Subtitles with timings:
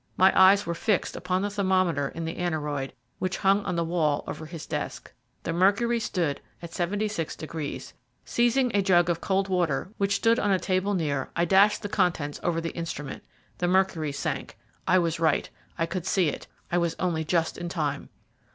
[0.17, 4.23] My eyes were fixed upon the thermometer in the aneroid, which hung on the wall
[4.25, 5.13] over his desk.
[5.43, 7.93] The mercury stood at seventy six degrees.
[8.25, 11.87] Seizing a jug of cold water, which stood on a table near, I dashed the
[11.87, 13.23] contents over the instrument.
[13.59, 14.57] The mercury sank.
[14.87, 15.47] I was right.
[15.77, 16.47] I could see it.
[16.71, 18.09] I was only just in time.